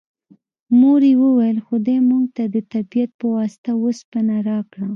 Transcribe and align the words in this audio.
مور 0.79 1.01
یې 1.09 1.13
وویل 1.21 1.57
خدای 1.67 1.97
موږ 2.09 2.25
ته 2.35 2.43
د 2.53 2.55
طبیعت 2.73 3.11
په 3.19 3.25
واسطه 3.35 3.69
اوسپنه 3.81 4.35
راکړه 4.49 4.87